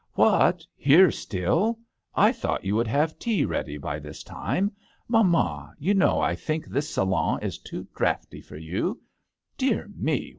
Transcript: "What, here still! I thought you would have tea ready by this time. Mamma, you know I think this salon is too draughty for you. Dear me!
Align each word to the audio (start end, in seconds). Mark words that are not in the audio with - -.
"What, 0.15 0.65
here 0.75 1.11
still! 1.11 1.77
I 2.15 2.31
thought 2.31 2.65
you 2.65 2.75
would 2.75 2.87
have 2.87 3.19
tea 3.19 3.45
ready 3.45 3.77
by 3.77 3.99
this 3.99 4.23
time. 4.23 4.71
Mamma, 5.07 5.75
you 5.77 5.93
know 5.93 6.19
I 6.19 6.33
think 6.33 6.65
this 6.65 6.89
salon 6.89 7.37
is 7.43 7.59
too 7.59 7.85
draughty 7.95 8.41
for 8.41 8.57
you. 8.57 8.99
Dear 9.59 9.91
me! 9.95 10.29